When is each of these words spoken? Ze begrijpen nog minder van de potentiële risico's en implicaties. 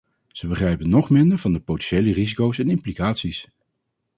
Ze 0.27 0.47
begrijpen 0.47 0.89
nog 0.89 1.09
minder 1.09 1.37
van 1.37 1.53
de 1.53 1.59
potentiële 1.59 2.13
risico's 2.13 2.57
en 2.59 2.69
implicaties. 2.69 3.47